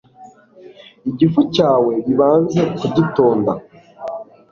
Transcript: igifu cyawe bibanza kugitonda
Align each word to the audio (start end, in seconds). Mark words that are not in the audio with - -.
igifu 1.09 1.41
cyawe 1.55 1.93
bibanza 2.05 2.61
kugitonda 2.79 3.51